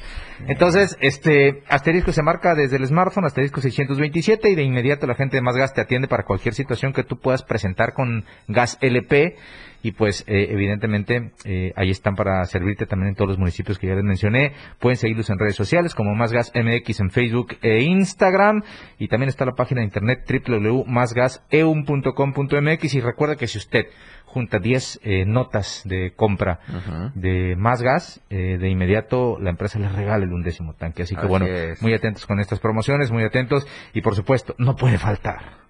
[0.48, 5.37] Entonces, este asterisco se marca desde el smartphone, asterisco 627 y de inmediato la gente
[5.37, 9.37] de Más Gas te atiende para cualquier situación que tú puedas presentar con gas LP
[9.83, 13.88] y pues eh, evidentemente eh, ahí están para servirte también en todos los municipios que
[13.88, 14.53] ya les mencioné.
[14.79, 18.62] Pueden seguirlos en redes sociales como Más Gas MX en Facebook e Instagram
[18.99, 23.87] y también está la página de internet www.másgaseum.com.mx y recuerda que si usted
[24.33, 26.61] junta 10 eh, notas de compra
[27.14, 31.03] de más gas, eh, de inmediato la empresa les regala el undécimo tanque.
[31.03, 31.83] Así que Así bueno, es.
[31.83, 35.62] muy atentos con estas promociones, muy atentos y por supuesto, no puede faltar.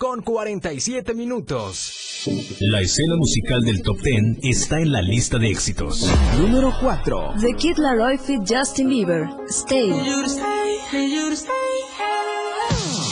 [0.00, 2.24] Con 47 minutos.
[2.60, 6.10] La escena musical del top 10 está en la lista de éxitos.
[6.38, 7.34] Número 4.
[7.38, 9.28] The Kid Laroi Fit Justin Bieber.
[9.50, 9.92] Stay.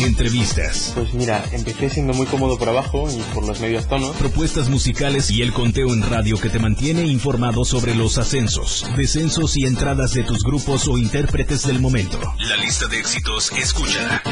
[0.00, 4.16] Entrevistas, Pues mira, empecé siendo muy cómodo por abajo y por los medios tonos.
[4.16, 9.58] propuestas musicales y el conteo en radio que te mantiene informado sobre los ascensos, descensos
[9.58, 12.18] y entradas de tus grupos o intérpretes del momento.
[12.48, 14.22] La lista de éxitos, escúchala.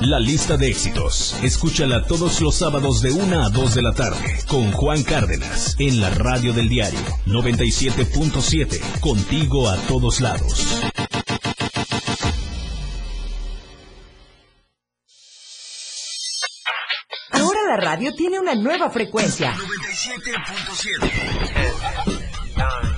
[0.00, 4.38] La lista de éxitos, escúchala todos los sábados de 1 a 2 de la tarde
[4.46, 10.80] con Juan Cárdenas en la radio del diario 97.7, contigo a todos lados.
[17.32, 19.52] Ahora la radio tiene una nueva frecuencia.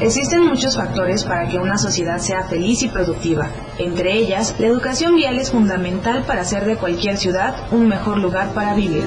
[0.00, 3.50] Existen muchos factores para que una sociedad sea feliz y productiva.
[3.78, 8.54] Entre ellas, la educación vial es fundamental para hacer de cualquier ciudad un mejor lugar
[8.54, 9.02] para vivir.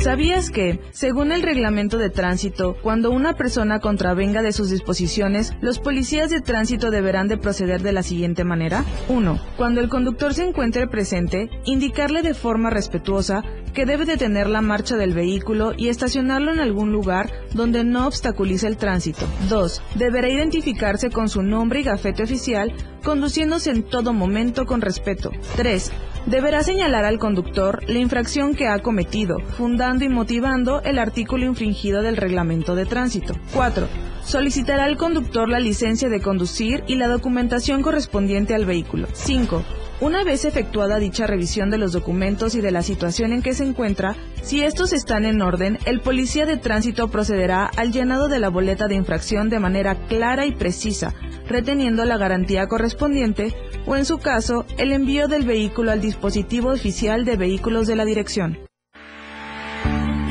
[0.00, 5.78] ¿Sabías que, según el reglamento de tránsito, cuando una persona contravenga de sus disposiciones, los
[5.78, 8.84] policías de tránsito deberán de proceder de la siguiente manera?
[9.08, 9.40] 1.
[9.56, 14.96] Cuando el conductor se encuentre presente, indicarle de forma respetuosa que debe detener la marcha
[14.96, 19.26] del vehículo y estacionarlo en algún lugar donde no obstaculice el tránsito.
[19.48, 19.82] 2.
[19.96, 25.30] Deberá identificarse con su nombre y gafete oficial, conduciéndose en todo momento con respeto.
[25.56, 25.92] 3.
[26.26, 32.00] Deberá señalar al conductor la infracción que ha cometido, fundando y motivando el artículo infringido
[32.02, 33.34] del reglamento de tránsito.
[33.52, 33.86] 4.
[34.24, 39.06] Solicitará al conductor la licencia de conducir y la documentación correspondiente al vehículo.
[39.12, 39.62] 5.
[40.00, 43.64] Una vez efectuada dicha revisión de los documentos y de la situación en que se
[43.64, 48.48] encuentra, si estos están en orden, el policía de tránsito procederá al llenado de la
[48.48, 51.14] boleta de infracción de manera clara y precisa,
[51.48, 53.54] reteniendo la garantía correspondiente
[53.86, 58.04] o, en su caso, el envío del vehículo al dispositivo oficial de vehículos de la
[58.04, 58.58] dirección.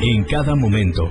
[0.02, 1.10] En cada momento,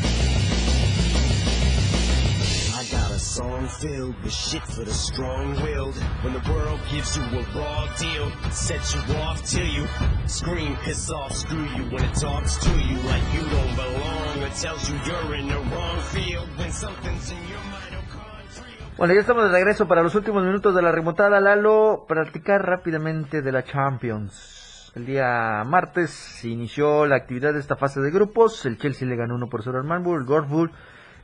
[3.81, 5.95] Filled with shit for the strong-willed.
[6.21, 9.87] When the world gives you a raw deal, sets you off till you
[10.27, 11.89] scream, piss off, screw you.
[11.89, 15.57] When it talks to you like you don't belong, it tells you you're in the
[15.73, 16.47] wrong field.
[16.57, 18.97] When something's in your mitochondria.
[18.97, 21.39] Bueno, ya estamos de regreso para los últimos minutos de la remontada.
[21.39, 24.91] Lalo, practicar rápidamente de la Champions.
[24.93, 28.63] El día martes se inició la actividad de esta fase de grupos.
[28.67, 30.27] El Chelsea le ganó 1 por 0 al Manburg.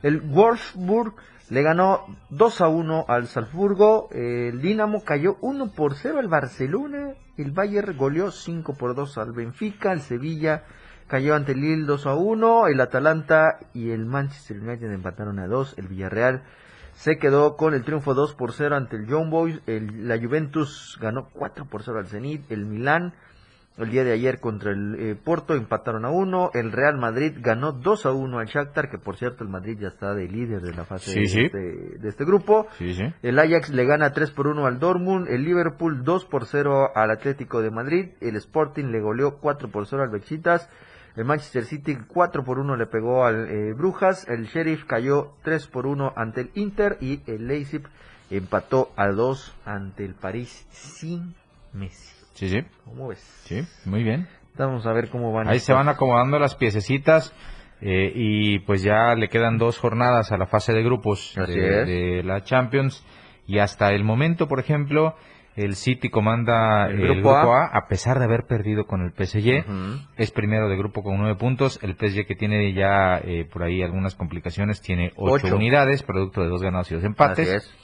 [0.02, 1.14] El Wolfsburg
[1.50, 4.08] le ganó 2 a 1 al Salzburgo.
[4.12, 7.14] El Dinamo cayó 1 por 0 al Barcelona.
[7.38, 9.92] El Bayern goleó 5 por 2 al Benfica.
[9.92, 10.64] El Sevilla
[11.06, 12.66] cayó ante el Lille 2 a 1.
[12.66, 15.76] El Atalanta y el Manchester United empataron a 2.
[15.78, 16.42] El Villarreal
[16.92, 19.62] se quedó con el triunfo 2 por 0 ante el Young Boys.
[19.66, 22.50] El, la Juventus ganó 4 por 0 al Zenit.
[22.52, 23.14] El Milán
[23.78, 26.50] el día de ayer contra el eh, Porto empataron a 1.
[26.54, 29.88] El Real Madrid ganó 2 a 1 al Shakhtar, que por cierto el Madrid ya
[29.88, 31.40] está de líder de la fase Sí, de, sí.
[31.44, 32.66] Este, de este grupo.
[32.76, 32.96] Sí.
[33.22, 35.28] El Ajax le gana 3 por 1 al Dortmund.
[35.28, 38.10] El Liverpool 2 por 0 al Atlético de Madrid.
[38.20, 40.68] El Sporting le goleó 4 por 0 al Bexitas.
[41.14, 44.28] El Manchester City 4 por 1 le pegó al eh, Brujas.
[44.28, 46.98] El Sheriff cayó 3 por 1 ante el Inter.
[47.00, 47.82] Y el Leipzig
[48.30, 51.34] empató a 2 ante el París sin
[51.72, 52.17] Messi.
[52.38, 52.60] Sí, sí.
[52.84, 53.18] ¿Cómo ves?
[53.46, 54.28] Sí, muy bien.
[54.56, 55.48] Vamos a ver cómo van.
[55.48, 57.34] Ahí se van acomodando las piececitas
[57.80, 62.44] eh, y pues ya le quedan dos jornadas a la fase de grupos de, la
[62.44, 63.04] Champions
[63.44, 65.16] y hasta el momento, por ejemplo,
[65.56, 67.64] el City comanda El el, grupo A.
[67.64, 67.76] a.
[67.76, 69.64] a pesar de haber perdido con el PSG.
[70.16, 71.80] Es primero de grupo con nueve puntos.
[71.82, 75.56] El PSG que tiene ya eh, por ahí algunas complicaciones tiene ocho, Ocho.
[75.56, 77.48] unidades, producto de dos ganados y dos empates.
[77.48, 77.74] Así es.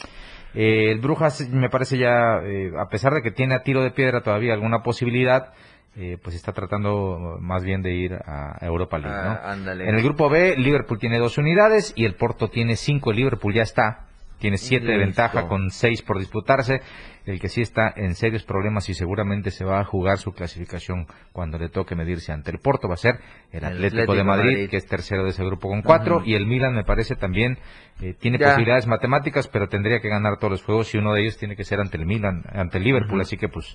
[0.54, 3.90] Eh, el Brujas me parece ya, eh, a pesar de que tiene a tiro de
[3.90, 5.52] piedra todavía alguna posibilidad,
[5.96, 9.30] eh, pues está tratando más bien de ir a Europa League, ¿no?
[9.30, 9.54] Ah.
[9.54, 13.10] En el grupo B, Liverpool tiene dos unidades y el Porto tiene cinco.
[13.10, 14.06] El Liverpool ya está,
[14.44, 16.82] tiene siete de ventaja con seis por disputarse.
[17.24, 21.06] El que sí está en serios problemas y seguramente se va a jugar su clasificación
[21.32, 23.18] cuando le toque medirse ante el Porto va a ser
[23.52, 24.68] el El Atlético, de Madrid, Madrid.
[24.68, 27.56] que es tercero de ese grupo con cuatro y el Milan me parece también
[28.02, 28.48] eh, tiene Ya.
[28.48, 31.64] posibilidades matemáticas, pero tendría que ganar todos los juegos y uno de ellos tiene que
[31.64, 33.74] ser ante el Milan, ante el Liverpool, así que pues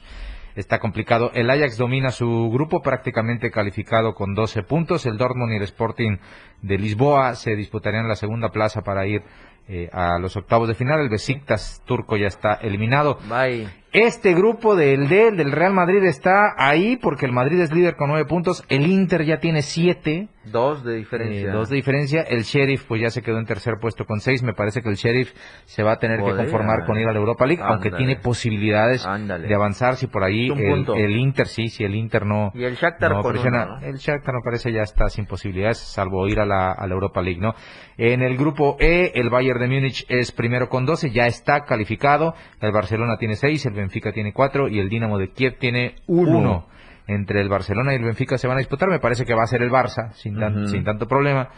[0.55, 1.31] está complicado.
[1.33, 5.05] El Ajax domina su grupo prácticamente calificado con 12 puntos.
[5.07, 6.17] El Dortmund y el Sporting
[6.61, 9.23] de Lisboa se disputarían la segunda plaza para ir
[9.69, 10.99] eh, a los octavos de final.
[10.99, 13.19] El Besiktas turco ya está eliminado.
[13.29, 13.78] Bye.
[13.91, 18.09] Este grupo del D, del Real Madrid, está ahí porque el Madrid es líder con
[18.09, 18.63] nueve puntos.
[18.69, 20.29] El Inter ya tiene siete.
[20.45, 21.49] Dos de diferencia.
[21.49, 22.21] Eh, dos de diferencia.
[22.21, 24.43] El Sheriff pues ya se quedó en tercer puesto con seis.
[24.43, 25.33] Me parece que el Sheriff
[25.65, 29.05] se va a tener que conformar con ir a la Europa League, aunque tiene posibilidades
[29.07, 29.47] Ándale.
[29.47, 33.11] de avanzar si por ahí el, Inter sí, si el Inter no, Y el Shakhtar
[33.11, 33.79] no presiona.
[33.81, 37.21] El Shakhtar me parece ya está sin posibilidades, salvo ir a la, a la Europa
[37.21, 37.55] League, ¿no?
[37.97, 42.33] En el grupo E, el Bayern de Múnich es primero con 12, ya está calificado.
[42.61, 46.37] El Barcelona tiene 6, el Benfica tiene 4 y el Dinamo de Kiev tiene 1.
[46.37, 46.67] Uno.
[47.07, 49.47] Entre el Barcelona y el Benfica se van a disputar, me parece que va a
[49.47, 51.49] ser el Barça, sin, tan- sin tanto problema.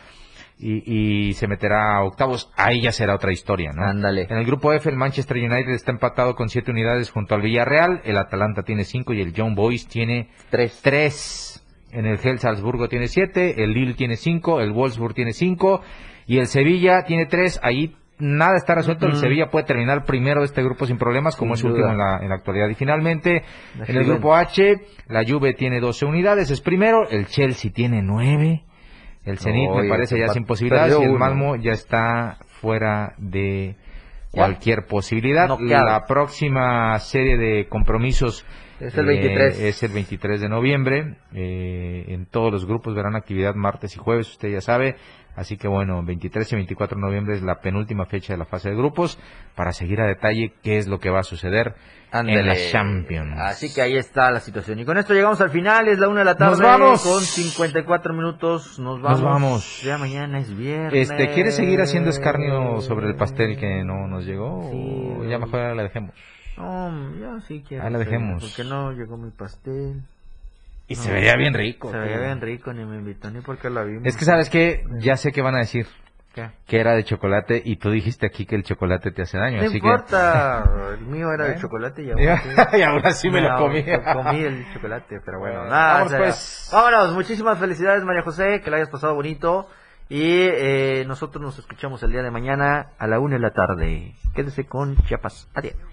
[0.58, 0.84] Y,
[1.30, 3.84] y se meterá a octavos, ahí ya será otra historia, ¿no?
[3.84, 4.28] Ándale.
[4.30, 8.02] En el grupo F, el Manchester United está empatado con 7 unidades junto al Villarreal,
[8.06, 10.80] el Atalanta tiene 5 y el Young Boys tiene Tres.
[10.84, 11.64] 3.
[11.94, 15.82] En el Gel Salzburgo tiene 7, el Lille tiene 5, el Wolfsburg tiene 5
[16.28, 17.60] y el Sevilla tiene 3.
[17.64, 19.06] Ahí nada está resuelto.
[19.06, 19.22] El Ujú.
[19.22, 22.30] Sevilla puede terminar primero este grupo sin problemas, como Sin es último en la, en
[22.30, 22.70] la actualidad.
[22.70, 23.44] Y finalmente,
[23.78, 24.76] La en el grupo H,
[25.08, 27.10] la Juve tiene 12 unidades, es primero.
[27.10, 28.64] El Chelsea tiene 9.
[29.24, 31.12] El Zenit me parece ya sin posibilidades y el.
[31.12, 33.76] Malmo ya está fuera de
[34.32, 35.50] cualquier posibilidad.
[35.60, 38.46] La próxima serie de compromisos
[38.80, 39.60] Es el eh, 23.
[39.60, 41.18] es el 23 de noviembre.
[41.34, 44.96] Eh, en todos los grupos verán actividad martes y jueves, usted ya sabe.
[45.36, 48.70] Así que bueno, 23 y 24 de noviembre es la penúltima fecha de la fase
[48.70, 49.18] de grupos
[49.56, 51.76] para seguir a detalle qué es lo que va a suceder
[52.12, 52.56] en la.
[52.72, 53.38] Champions.
[53.38, 54.80] Así que ahí está la situación.
[54.80, 56.52] Y con esto llegamos al final, es la una de la tarde.
[56.52, 57.04] Nos vamos.
[57.04, 59.22] Con 54 minutos, nos vamos.
[59.22, 59.82] Nos vamos.
[59.84, 61.10] Ya mañana es viernes.
[61.10, 64.70] Este, ¿Quiere seguir haciendo escarnio sobre el pastel que no nos llegó?
[64.72, 66.14] Sí, o ya mejor la dejemos.
[66.58, 67.86] No, ya sí quiero.
[67.86, 68.44] Ahí la dejemos.
[68.44, 70.04] Porque no llegó mi pastel.
[70.92, 71.92] Y se veía bien rico.
[71.92, 74.06] Se veía bien rico, ni me invitó ni porque la vimos.
[74.06, 75.88] Es que sabes que ya sé qué van a decir.
[76.34, 76.50] ¿Qué?
[76.66, 79.58] Que era de chocolate y tú dijiste aquí que el chocolate te hace daño.
[79.58, 80.64] No así importa,
[80.98, 83.84] el mío era de chocolate y aún así me lo comí.
[83.84, 85.60] comí el chocolate, pero bueno.
[85.60, 86.70] Bueno, nada, vamos, pues.
[86.72, 89.68] Vámonos, muchísimas felicidades María José, que la hayas pasado bonito.
[90.08, 94.14] Y eh, nosotros nos escuchamos el día de mañana a la una de la tarde.
[94.34, 95.50] Quédese con Chiapas.
[95.54, 95.91] Adiós.